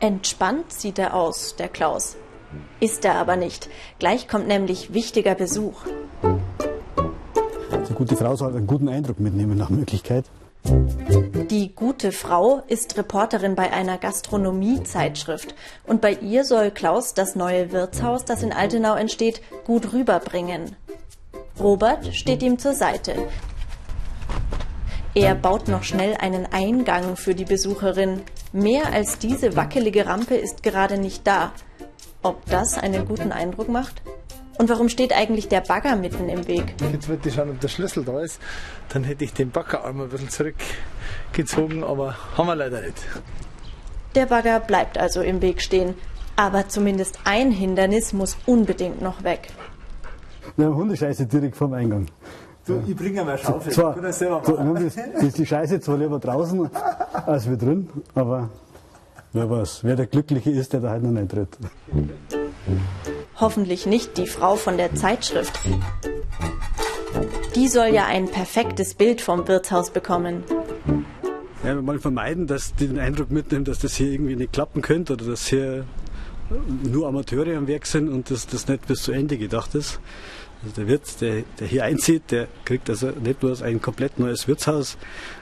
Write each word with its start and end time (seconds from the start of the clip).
Entspannt 0.00 0.72
sieht 0.72 0.98
er 0.98 1.14
aus, 1.14 1.56
der 1.56 1.68
Klaus. 1.68 2.16
Ist 2.80 3.04
er 3.04 3.16
aber 3.16 3.36
nicht. 3.36 3.68
Gleich 3.98 4.28
kommt 4.28 4.48
nämlich 4.48 4.94
wichtiger 4.94 5.34
Besuch. 5.34 5.82
Die 7.88 7.94
gute 7.94 8.16
Frau 8.16 8.34
soll 8.34 8.56
einen 8.56 8.66
guten 8.66 8.88
Eindruck 8.88 9.20
mitnehmen 9.20 9.58
nach 9.58 9.68
Möglichkeit. 9.68 10.24
Die 10.64 11.74
gute 11.74 12.12
Frau 12.12 12.62
ist 12.66 12.96
Reporterin 12.96 13.54
bei 13.54 13.72
einer 13.72 13.98
Gastronomiezeitschrift 13.98 15.54
und 15.86 16.00
bei 16.00 16.12
ihr 16.14 16.44
soll 16.44 16.70
Klaus 16.70 17.12
das 17.12 17.34
neue 17.34 17.72
Wirtshaus, 17.72 18.24
das 18.24 18.42
in 18.42 18.52
Altenau 18.52 18.94
entsteht, 18.94 19.42
gut 19.64 19.92
rüberbringen. 19.92 20.76
Robert 21.58 22.14
steht 22.14 22.42
ihm 22.42 22.58
zur 22.58 22.72
Seite. 22.74 23.28
Er 25.14 25.34
baut 25.34 25.68
noch 25.68 25.82
schnell 25.82 26.14
einen 26.14 26.46
Eingang 26.46 27.16
für 27.16 27.34
die 27.34 27.44
Besucherin. 27.44 28.22
Mehr 28.52 28.92
als 28.92 29.18
diese 29.18 29.54
wackelige 29.54 30.06
Rampe 30.06 30.34
ist 30.34 30.62
gerade 30.62 30.98
nicht 30.98 31.26
da. 31.26 31.52
Ob 32.22 32.44
das 32.46 32.76
einen 32.76 33.06
guten 33.06 33.30
Eindruck 33.30 33.68
macht? 33.68 34.02
Und 34.58 34.68
warum 34.68 34.88
steht 34.88 35.12
eigentlich 35.14 35.48
der 35.48 35.60
Bagger 35.60 35.96
mitten 35.96 36.28
im 36.28 36.46
Weg? 36.48 36.74
Jetzt 36.92 37.08
wollte 37.08 37.28
ich 37.28 37.34
schauen, 37.34 37.50
ob 37.50 37.60
der 37.60 37.68
Schlüssel 37.68 38.04
da 38.04 38.20
ist. 38.20 38.40
Dann 38.90 39.04
hätte 39.04 39.24
ich 39.24 39.32
den 39.32 39.50
Baggerarm 39.50 40.00
ein 40.02 40.08
bisschen 40.08 40.28
zurückgezogen, 40.28 41.84
aber 41.84 42.16
haben 42.36 42.46
wir 42.46 42.56
leider 42.56 42.82
nicht. 42.82 42.96
Der 44.16 44.26
Bagger 44.26 44.60
bleibt 44.60 44.98
also 44.98 45.22
im 45.22 45.40
Weg 45.40 45.62
stehen. 45.62 45.94
Aber 46.36 46.68
zumindest 46.68 47.20
ein 47.24 47.52
Hindernis 47.52 48.12
muss 48.12 48.36
unbedingt 48.46 49.00
noch 49.00 49.22
weg. 49.22 49.48
Haben 50.58 50.74
Hundescheiße 50.74 51.26
direkt 51.26 51.56
vorm 51.56 51.72
Eingang. 51.74 52.06
Du, 52.66 52.82
ich 52.86 52.94
bringe 52.96 53.24
mal 53.24 53.38
Schaufel. 53.38 53.72
Zwar, 53.72 53.96
Ich 54.04 54.14
selber 54.14 54.42
so, 54.44 54.52
machen. 54.52 54.74
das, 54.74 54.94
das 54.94 55.22
ist 55.22 55.38
die 55.38 55.46
Scheiße 55.46 55.80
zwar 55.80 55.96
lieber 55.98 56.18
draußen 56.18 56.70
als 57.26 57.48
wir 57.48 57.56
drin, 57.56 57.88
aber 58.14 58.50
wer 59.32 59.48
weiß, 59.50 59.80
wer 59.82 59.96
der 59.96 60.06
Glückliche 60.06 60.50
ist, 60.50 60.72
der 60.72 60.80
da 60.80 60.90
halt 60.90 61.02
noch 61.02 61.10
nicht 61.10 61.30
tritt. 61.30 61.48
Hoffentlich 63.36 63.86
nicht 63.86 64.18
die 64.18 64.26
Frau 64.26 64.56
von 64.56 64.76
der 64.76 64.94
Zeitschrift. 64.94 65.58
Die 67.54 67.68
soll 67.68 67.88
ja 67.88 68.06
ein 68.06 68.28
perfektes 68.28 68.94
Bild 68.94 69.20
vom 69.20 69.48
Wirtshaus 69.48 69.90
bekommen. 69.90 70.44
Ja, 71.64 71.74
mal 71.80 71.98
vermeiden, 71.98 72.46
dass 72.46 72.74
die 72.74 72.86
den 72.86 72.98
Eindruck 72.98 73.30
mitnehmen, 73.30 73.64
dass 73.64 73.78
das 73.80 73.94
hier 73.94 74.12
irgendwie 74.12 74.36
nicht 74.36 74.52
klappen 74.52 74.82
könnte 74.82 75.14
oder 75.14 75.26
dass 75.26 75.46
hier 75.46 75.84
nur 76.82 77.06
Amateure 77.08 77.56
am 77.56 77.66
Werk 77.66 77.86
sind 77.86 78.08
und 78.08 78.30
dass 78.30 78.46
das 78.46 78.68
nicht 78.68 78.86
bis 78.86 79.02
zu 79.02 79.12
Ende 79.12 79.36
gedacht 79.38 79.74
ist. 79.74 80.00
Also 80.62 80.76
der 80.76 80.88
Wirt, 80.88 81.20
der, 81.22 81.42
der 81.58 81.66
hier 81.66 81.84
einzieht, 81.84 82.30
der 82.30 82.46
kriegt 82.66 82.90
also 82.90 83.08
nicht 83.08 83.40
bloß 83.40 83.62
ein 83.62 83.80
komplett 83.80 84.18
neues 84.18 84.46
Wirtshaus 84.46 84.98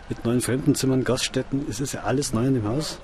mit 0.09 0.25
neuen 0.25 0.41
Fremdenzimmern, 0.41 1.03
Gaststätten. 1.03 1.67
Es 1.69 1.81
ist 1.81 1.93
ja 1.95 2.03
alles 2.05 2.33
neu 2.33 2.47
in 2.47 2.55
dem 2.55 2.69
Haus. 2.69 3.01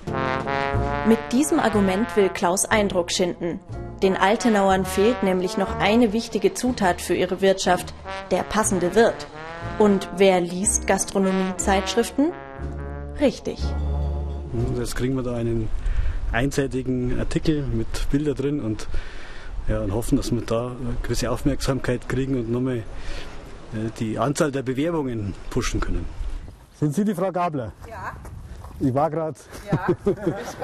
Mit 1.09 1.19
diesem 1.33 1.59
Argument 1.59 2.17
will 2.17 2.29
Klaus 2.29 2.67
Eindruck 2.67 3.11
schinden. 3.11 3.59
Den 4.03 4.17
Altenauern 4.17 4.85
fehlt 4.85 5.23
nämlich 5.23 5.57
noch 5.57 5.77
eine 5.79 6.13
wichtige 6.13 6.55
Zutat 6.55 7.01
für 7.01 7.15
ihre 7.15 7.41
Wirtschaft, 7.41 7.95
der 8.31 8.43
passende 8.43 8.95
Wirt. 8.95 9.27
Und 9.79 10.09
wer 10.17 10.41
liest 10.41 10.87
Gastronomiezeitschriften? 10.87 12.31
Richtig. 13.21 13.59
Und 14.53 14.79
Jetzt 14.79 14.95
kriegen 14.95 15.17
wir 15.17 15.23
da 15.23 15.35
einen 15.35 15.69
einseitigen 16.33 17.19
Artikel 17.19 17.63
mit 17.63 18.09
Bilder 18.11 18.35
drin 18.35 18.61
und, 18.61 18.89
ja, 19.69 19.81
und 19.81 19.93
hoffen, 19.93 20.17
dass 20.17 20.33
wir 20.33 20.43
da 20.43 20.69
eine 20.69 20.97
gewisse 21.03 21.31
Aufmerksamkeit 21.31 22.09
kriegen 22.09 22.37
und 22.37 22.51
nochmal 22.51 22.79
äh, 22.79 22.83
die 23.99 24.19
Anzahl 24.19 24.53
der 24.53 24.63
Bewerbungen 24.63 25.35
pushen 25.51 25.81
können. 25.81 26.05
Sind 26.79 26.95
Sie 26.95 27.05
die 27.05 27.15
Frau 27.15 27.33
Gabler? 27.33 27.73
Ja. 27.89 28.13
Ich 28.81 28.93
war 28.93 29.09
gerade. 29.09 29.39
Ja. 29.71 29.87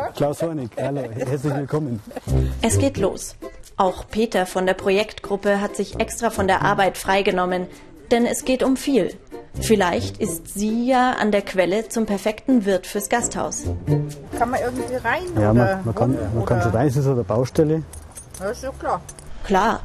Klaus 0.16 0.42
Hornig, 0.42 0.70
hallo, 0.76 1.02
herzlich 1.02 1.54
willkommen. 1.54 2.00
Es 2.60 2.78
geht 2.78 2.98
los. 2.98 3.36
Auch 3.76 4.06
Peter 4.08 4.46
von 4.46 4.66
der 4.66 4.74
Projektgruppe 4.74 5.60
hat 5.60 5.76
sich 5.76 6.00
extra 6.00 6.30
von 6.30 6.48
der 6.48 6.62
Arbeit 6.62 6.98
freigenommen, 6.98 7.66
denn 8.10 8.26
es 8.26 8.44
geht 8.44 8.62
um 8.62 8.76
viel. 8.76 9.14
Vielleicht 9.60 10.18
ist 10.18 10.54
sie 10.54 10.88
ja 10.88 11.12
an 11.12 11.32
der 11.32 11.42
Quelle 11.42 11.88
zum 11.88 12.06
perfekten 12.06 12.64
Wirt 12.66 12.86
fürs 12.86 13.08
Gasthaus. 13.08 13.64
Kann 14.38 14.50
man 14.50 14.60
irgendwie 14.60 14.94
rein? 14.96 15.22
Ja, 15.36 15.52
oder 15.52 15.54
man, 15.54 15.84
man 15.86 15.94
kann, 15.94 16.18
man 16.34 16.44
kann 16.44 16.62
schon 16.62 16.72
rein, 16.72 16.88
es 16.88 16.96
ist 16.96 17.06
eine 17.06 17.24
Baustelle. 17.24 17.82
Ja, 18.40 18.50
ist 18.50 18.62
ja 18.62 18.70
klar. 18.70 19.02
Klar, 19.44 19.80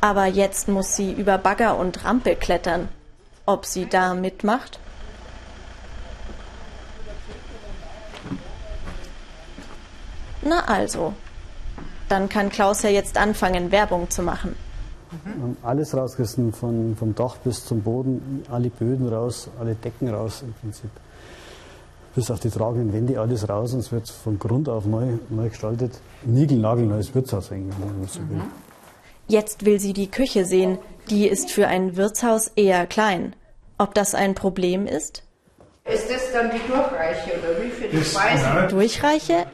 aber 0.00 0.26
jetzt 0.26 0.66
muss 0.66 0.96
sie 0.96 1.12
über 1.12 1.38
Bagger 1.38 1.78
und 1.78 2.04
Rampe 2.04 2.34
klettern. 2.34 2.88
Ob 3.46 3.64
sie 3.64 3.86
da 3.86 4.14
mitmacht? 4.14 4.80
Na 10.42 10.64
also. 10.66 11.14
Dann 12.08 12.28
kann 12.28 12.48
Klaus 12.48 12.82
ja 12.82 12.90
jetzt 12.90 13.16
anfangen, 13.16 13.70
Werbung 13.70 14.10
zu 14.10 14.22
machen. 14.22 14.56
Wir 15.24 15.42
haben 15.42 15.56
alles 15.62 15.96
rausgerissen, 15.96 16.52
von, 16.52 16.96
vom 16.96 17.14
Dach 17.14 17.36
bis 17.36 17.64
zum 17.64 17.82
Boden, 17.82 18.44
alle 18.50 18.70
Böden 18.70 19.08
raus, 19.08 19.48
alle 19.60 19.74
Decken 19.76 20.08
raus 20.08 20.42
im 20.42 20.52
Prinzip. 20.54 20.90
Bis 22.14 22.30
auf 22.30 22.40
die 22.40 22.50
tragenden 22.50 22.92
Wände 22.92 23.20
alles 23.20 23.48
raus 23.48 23.72
und 23.72 23.80
es 23.80 23.92
wird 23.92 24.08
von 24.08 24.38
Grund 24.38 24.68
auf 24.68 24.84
neu, 24.84 25.18
neu 25.28 25.48
gestaltet. 25.48 25.92
Niegelnagelneues 26.24 27.14
Wirtshaus 27.14 27.52
eigentlich, 27.52 27.76
wenn 27.78 27.98
man 27.98 28.08
so 28.08 28.20
will. 28.28 28.42
Jetzt 29.28 29.64
will 29.64 29.78
sie 29.78 29.92
die 29.92 30.10
Küche 30.10 30.44
sehen. 30.44 30.78
Die 31.08 31.28
ist 31.28 31.52
für 31.52 31.68
ein 31.68 31.96
Wirtshaus 31.96 32.48
eher 32.56 32.86
klein. 32.86 33.36
Ob 33.78 33.94
das 33.94 34.14
ein 34.14 34.34
Problem 34.34 34.86
ist? 34.86 35.22
Ist 35.84 36.10
das 36.10 36.32
dann 36.32 36.50
die 36.50 36.58
Durchreiche 36.68 37.30
oder 37.38 37.62
wie 37.62 37.70
für 37.70 37.88
die 37.88 38.04
Speisen? 38.04 38.68
Durchreiche? 38.68 39.46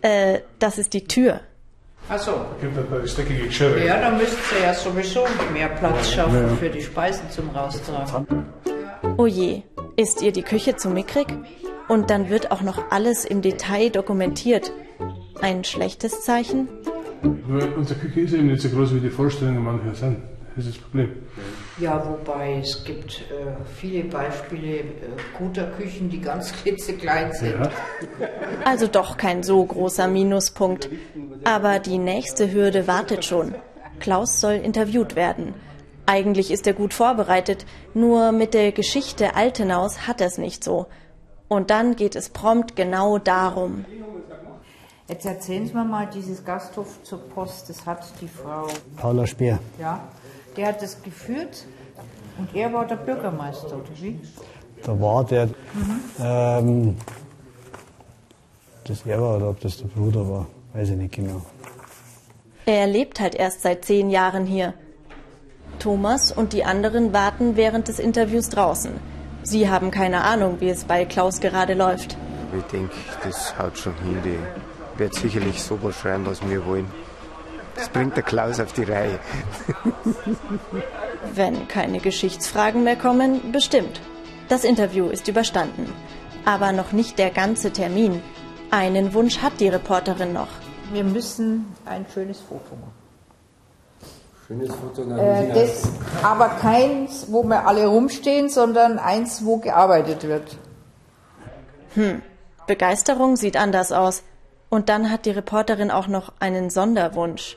Äh, 0.00 0.40
das 0.58 0.78
ist 0.78 0.92
die 0.94 1.04
Tür. 1.04 1.40
Achso. 2.08 2.32
Ja, 3.84 4.00
dann 4.00 4.16
müsst 4.16 4.36
ihr 4.54 4.66
ja 4.66 4.74
sowieso 4.74 5.24
mehr 5.52 5.68
Platz 5.70 6.10
schaffen 6.10 6.56
für 6.58 6.70
die 6.70 6.80
Speisen 6.80 7.28
zum 7.30 7.50
Raustragen. 7.50 8.46
Oh 9.16 9.26
je, 9.26 9.62
ist 9.96 10.22
ihr 10.22 10.30
die 10.30 10.42
Küche 10.42 10.76
zu 10.76 10.88
mickrig? 10.88 11.26
Und 11.88 12.10
dann 12.10 12.30
wird 12.30 12.50
auch 12.50 12.62
noch 12.62 12.90
alles 12.90 13.24
im 13.24 13.42
Detail 13.42 13.90
dokumentiert. 13.90 14.72
Ein 15.40 15.64
schlechtes 15.64 16.22
Zeichen? 16.22 16.68
Unsere 17.22 17.98
Küche 18.00 18.20
ist 18.20 18.32
eben 18.32 18.48
nicht 18.48 18.62
so 18.62 18.68
groß, 18.68 18.94
wie 18.94 19.00
die 19.00 19.10
Vorstellungen 19.10 19.62
mancher 19.62 19.94
sind. 19.94 20.18
Das 20.56 20.64
ist 20.64 20.76
das 20.76 20.82
Problem. 20.82 21.10
Ja, 21.78 22.02
wobei 22.08 22.60
es 22.60 22.82
gibt 22.82 23.20
äh, 23.30 23.52
viele 23.78 24.04
Beispiele 24.04 24.78
äh, 24.78 24.84
guter 25.38 25.66
Küchen, 25.72 26.08
die 26.08 26.20
ganz 26.20 26.50
klitzeklein 26.50 27.30
sind. 27.34 27.60
Ja. 27.60 27.70
Also 28.64 28.86
doch 28.86 29.18
kein 29.18 29.42
so 29.42 29.62
großer 29.62 30.08
Minuspunkt. 30.08 30.88
Aber 31.44 31.78
die 31.78 31.98
nächste 31.98 32.50
Hürde 32.52 32.86
wartet 32.86 33.26
schon. 33.26 33.54
Klaus 34.00 34.40
soll 34.40 34.54
interviewt 34.54 35.14
werden. 35.14 35.52
Eigentlich 36.06 36.50
ist 36.50 36.66
er 36.66 36.72
gut 36.72 36.94
vorbereitet, 36.94 37.66
nur 37.92 38.32
mit 38.32 38.54
der 38.54 38.72
Geschichte 38.72 39.36
Altenaus 39.36 40.06
hat 40.06 40.22
er 40.22 40.28
es 40.28 40.38
nicht 40.38 40.64
so. 40.64 40.86
Und 41.48 41.70
dann 41.70 41.96
geht 41.96 42.16
es 42.16 42.28
prompt 42.28 42.76
genau 42.76 43.18
darum. 43.18 43.84
Jetzt 45.08 45.24
erzählen 45.24 45.66
Sie 45.66 45.72
mir 45.72 45.84
mal, 45.84 46.08
dieses 46.12 46.44
Gasthof 46.44 47.02
zur 47.04 47.20
Post, 47.28 47.70
das 47.70 47.86
hat 47.86 48.04
die 48.20 48.26
Frau, 48.26 48.66
Paula 48.96 49.24
Speer. 49.26 49.60
ja, 49.78 50.00
der 50.56 50.66
hat 50.68 50.82
das 50.82 51.00
geführt 51.02 51.64
und 52.38 52.52
er 52.54 52.72
war 52.72 52.86
der 52.86 52.96
Bürgermeister, 52.96 53.76
oder 53.76 53.84
wie? 54.00 54.18
Da 54.82 55.00
war 55.00 55.24
der, 55.24 55.48
ähm, 56.20 56.96
das 58.84 59.06
er 59.06 59.20
war 59.20 59.36
oder 59.36 59.50
ob 59.50 59.60
das 59.60 59.76
der 59.78 59.86
Bruder 59.86 60.28
war, 60.28 60.46
weiß 60.74 60.90
ich 60.90 60.96
nicht 60.96 61.14
genau. 61.14 61.40
Er 62.66 62.88
lebt 62.88 63.20
halt 63.20 63.36
erst 63.36 63.62
seit 63.62 63.84
zehn 63.84 64.10
Jahren 64.10 64.44
hier. 64.44 64.74
Thomas 65.78 66.32
und 66.32 66.52
die 66.52 66.64
anderen 66.64 67.12
warten 67.12 67.54
während 67.54 67.86
des 67.86 68.00
Interviews 68.00 68.48
draußen. 68.48 68.90
Sie 69.46 69.70
haben 69.70 69.92
keine 69.92 70.24
Ahnung, 70.24 70.56
wie 70.58 70.70
es 70.70 70.86
bei 70.86 71.04
Klaus 71.04 71.38
gerade 71.38 71.74
läuft. 71.74 72.16
Ich 72.58 72.64
denke, 72.64 72.92
das 73.22 73.56
haut 73.56 73.78
schon 73.78 73.94
hin. 73.98 74.20
Die 74.24 74.98
wird 74.98 75.14
sicherlich 75.14 75.62
sowas 75.62 75.94
schreiben, 76.00 76.26
was 76.26 76.40
wir 76.48 76.66
wollen. 76.66 76.90
Das 77.76 77.88
bringt 77.88 78.16
der 78.16 78.24
Klaus 78.24 78.58
auf 78.58 78.72
die 78.72 78.82
Reihe. 78.82 79.20
Wenn 81.36 81.68
keine 81.68 82.00
Geschichtsfragen 82.00 82.82
mehr 82.82 82.96
kommen, 82.96 83.52
bestimmt. 83.52 84.00
Das 84.48 84.64
Interview 84.64 85.06
ist 85.10 85.28
überstanden. 85.28 85.92
Aber 86.44 86.72
noch 86.72 86.90
nicht 86.90 87.16
der 87.16 87.30
ganze 87.30 87.72
Termin. 87.72 88.22
Einen 88.72 89.14
Wunsch 89.14 89.42
hat 89.42 89.60
die 89.60 89.68
Reporterin 89.68 90.32
noch. 90.32 90.48
Wir 90.92 91.04
müssen 91.04 91.66
ein 91.84 92.04
schönes 92.12 92.40
Foto 92.40 92.74
machen. 92.74 93.05
Schönes 94.46 94.70
Foto, 94.74 95.02
Äh, 95.16 95.52
das, 95.54 95.88
aber 96.22 96.48
keins, 96.60 97.26
wo 97.30 97.42
wir 97.42 97.66
alle 97.66 97.86
rumstehen, 97.86 98.48
sondern 98.48 98.98
eins, 98.98 99.44
wo 99.44 99.56
gearbeitet 99.58 100.22
wird. 100.28 100.56
Begeisterung 102.66 103.36
sieht 103.36 103.56
anders 103.56 103.90
aus. 103.90 104.22
Und 104.68 104.88
dann 104.88 105.10
hat 105.10 105.26
die 105.26 105.30
Reporterin 105.30 105.90
auch 105.90 106.06
noch 106.08 106.32
einen 106.40 106.70
Sonderwunsch. 106.70 107.56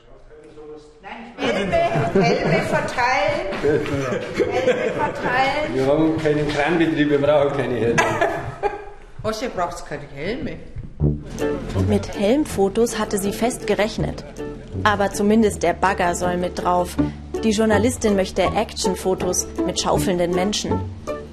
Helme, 1.36 1.72
Helme 1.74 2.62
verteilen. 2.62 3.46
Helme 3.62 4.92
verteilen. 4.92 5.74
Wir 5.74 5.86
haben 5.86 6.16
keinen 6.18 6.48
Kranbetrieb, 6.48 7.10
wir 7.10 7.20
brauchen 7.20 7.56
keine 7.56 7.74
Helme. 7.74 7.96
Was, 9.22 9.42
ihr 9.42 9.48
braucht 9.50 9.86
keine 9.86 10.06
Helme? 10.14 10.56
Mit 11.88 12.18
Helmfotos 12.18 12.98
hatte 12.98 13.18
sie 13.18 13.32
fest 13.32 13.66
gerechnet. 13.66 14.24
Aber 14.84 15.12
zumindest 15.12 15.62
der 15.62 15.74
Bagger 15.74 16.14
soll 16.14 16.36
mit 16.36 16.62
drauf. 16.62 16.96
Die 17.42 17.50
Journalistin 17.50 18.16
möchte 18.16 18.42
Actionfotos 18.42 19.46
mit 19.64 19.80
schaufelnden 19.80 20.32
Menschen. 20.32 20.80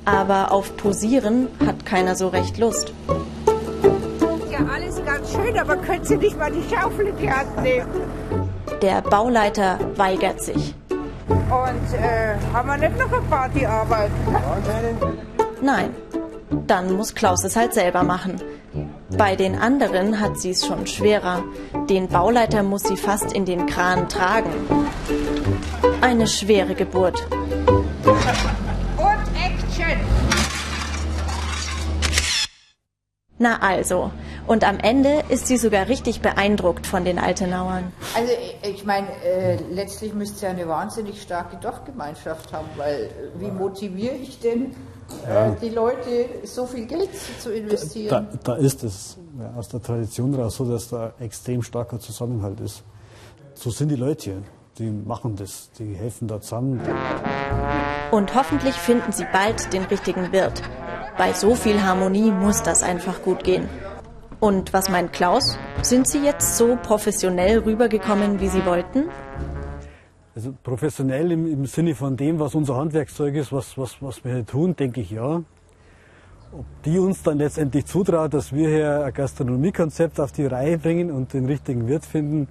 Aber 0.06 0.52
auf 0.52 0.76
Posieren 0.78 1.48
hat 1.66 1.86
keiner 1.86 2.16
so 2.16 2.30
recht 2.30 2.58
Lust. 2.58 2.94
Ja, 4.50 4.60
alles 4.74 5.04
ganz 5.06 5.32
schön, 5.32 5.58
aber 5.60 5.76
können 5.78 6.06
Sie 6.06 6.18
nicht 6.18 6.38
mal 6.38 6.52
die 6.52 6.64
Schaufel 6.74 7.08
in 7.08 7.18
die 7.18 7.30
Hand 7.30 7.62
nehmen? 7.62 7.88
Der 8.82 9.02
Bauleiter 9.02 9.80
weigert 9.96 10.42
sich. 10.42 10.74
Und 11.28 12.00
äh, 12.00 12.36
haben 12.54 12.68
wir 12.68 12.78
nicht 12.78 12.98
noch 12.98 13.12
eine 13.12 13.22
Partyarbeit? 13.30 14.12
Nein, 15.62 15.90
dann 16.68 16.94
muss 16.94 17.14
Klaus 17.14 17.44
es 17.44 17.56
halt 17.56 17.74
selber 17.74 18.04
machen. 18.04 18.42
Bei 19.16 19.38
den 19.38 19.56
anderen 19.56 20.20
hat 20.20 20.38
sie 20.38 20.52
es 20.52 20.66
schon 20.66 20.86
schwerer. 20.86 21.44
Den 21.90 22.10
Bauleiter 22.10 22.62
muss 22.62 22.84
sie 22.84 22.98
fast 22.98 23.32
in 23.32 23.46
den 23.46 23.66
Kran 23.66 24.10
tragen. 24.10 24.52
Eine 26.02 26.28
schwere 26.28 26.76
Geburt. 26.76 27.18
Und 27.32 28.28
Action! 29.34 30.00
Na 33.38 33.62
also, 33.62 34.12
und 34.46 34.68
am 34.68 34.80
Ende 34.80 35.24
ist 35.30 35.48
sie 35.48 35.58
sogar 35.58 35.88
richtig 35.88 36.22
beeindruckt 36.22 36.86
von 36.86 37.06
den 37.06 37.18
Altenauern. 37.18 37.94
Also 38.14 38.32
ich 38.64 38.84
meine, 38.84 39.08
äh, 39.24 39.58
letztlich 39.72 40.14
müsste 40.14 40.48
ja 40.48 40.52
eine 40.52 40.68
wahnsinnig 40.68 41.22
starke 41.22 41.58
Dachgemeinschaft 41.58 42.52
haben, 42.52 42.68
weil 42.76 43.04
äh, 43.04 43.40
wie 43.40 43.52
motiviere 43.52 44.16
ich 44.16 44.40
denn 44.40 44.76
äh, 45.28 45.52
die 45.62 45.70
Leute, 45.70 46.28
so 46.44 46.66
viel 46.66 46.86
Geld 46.86 47.10
zu 47.40 47.54
investieren? 47.54 48.10
Da, 48.10 48.54
da 48.54 48.56
ist 48.56 48.84
es 48.84 49.18
ja, 49.40 49.54
aus 49.58 49.70
der 49.70 49.82
Tradition 49.82 50.34
raus 50.36 50.56
so, 50.56 50.70
dass 50.70 50.90
da 50.90 51.14
extrem 51.20 51.62
starker 51.62 52.00
Zusammenhalt 52.00 52.60
ist. 52.60 52.84
So 53.54 53.70
sind 53.70 53.90
die 53.90 53.96
Leute 53.96 54.24
hier. 54.24 54.44
Die 54.78 54.92
machen 54.92 55.36
das, 55.36 55.72
die 55.80 55.96
helfen 55.96 56.28
da 56.28 56.40
zusammen. 56.40 56.80
Und 58.12 58.36
hoffentlich 58.36 58.76
finden 58.76 59.12
sie 59.12 59.26
bald 59.34 59.74
den 59.74 59.84
richtigen 59.86 60.32
Wirt. 60.32 60.62
Bei 61.18 61.34
so 61.34 61.56
viel 61.56 61.82
Harmonie 61.82 62.30
muss 62.30 62.62
das 62.62 62.84
einfach 62.84 63.24
gut 63.24 63.44
gehen. 63.44 63.68
Und 64.40 64.72
was 64.72 64.88
meint 64.90 65.14
Klaus? 65.14 65.58
Sind 65.82 66.08
Sie 66.08 66.24
jetzt 66.24 66.58
so 66.58 66.76
professionell 66.76 67.60
rübergekommen, 67.60 68.40
wie 68.40 68.50
Sie 68.50 68.64
wollten? 68.68 69.10
Also 70.38 70.54
professionell 70.62 71.32
im, 71.32 71.52
im 71.52 71.66
Sinne 71.66 71.96
von 71.96 72.16
dem, 72.16 72.38
was 72.38 72.54
unser 72.54 72.76
Handwerkszeug 72.76 73.34
ist, 73.34 73.52
was, 73.52 73.76
was, 73.76 74.00
was 74.04 74.24
wir 74.24 74.36
hier 74.36 74.46
tun, 74.46 74.76
denke 74.76 75.02
ich 75.02 75.10
ja. 75.10 75.42
Ob 76.52 76.66
die 76.86 77.00
uns 77.00 77.24
dann 77.24 77.40
letztendlich 77.40 77.88
zutraut, 77.88 78.36
dass 78.36 78.54
wir 78.54 78.70
hier 78.70 79.04
ein 79.04 79.14
Gastronomiekonzept 79.14 80.20
auf 80.20 80.32
die 80.32 80.46
Reihe 80.46 80.78
bringen 80.78 81.10
und 81.10 81.34
den 81.34 81.48
richtigen 81.48 81.88
Wirt 81.88 82.06
finden, 82.06 82.50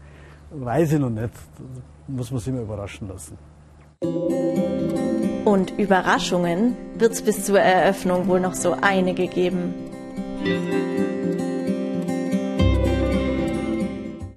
weiß 0.50 0.94
ich 0.94 0.98
noch 0.98 1.10
nicht. 1.10 1.30
Da 1.58 1.64
muss 2.08 2.32
man 2.32 2.40
sich 2.40 2.52
mal 2.52 2.62
überraschen 2.62 3.06
lassen. 3.06 3.38
Und 5.44 5.78
Überraschungen 5.78 6.76
wird 6.98 7.12
es 7.12 7.22
bis 7.22 7.44
zur 7.44 7.60
Eröffnung 7.60 8.26
wohl 8.26 8.40
noch 8.40 8.54
so 8.54 8.74
einige 8.80 9.28
geben. 9.28 9.74